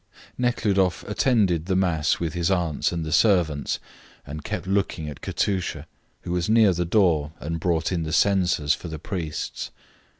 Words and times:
Nekhludoff 0.35 1.03
attended 1.03 1.67
the 1.67 1.75
mass 1.75 2.19
with 2.19 2.33
his 2.33 2.49
aunts 2.49 2.91
and 2.91 3.05
the 3.05 3.11
servants, 3.11 3.77
and 4.25 4.43
kept 4.43 4.65
looking 4.65 5.07
at 5.07 5.21
Katusha, 5.21 5.85
who 6.21 6.31
was 6.31 6.49
near 6.49 6.73
the 6.73 6.85
door 6.85 7.33
and 7.39 7.59
brought 7.59 7.91
in 7.91 8.01
the 8.01 8.11
censers 8.11 8.73
for 8.73 8.87
the 8.87 8.97
priests. 8.97 9.69